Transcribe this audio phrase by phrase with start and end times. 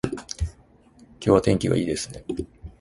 [0.07, 0.47] 今
[1.25, 2.23] 日は天気がいいですね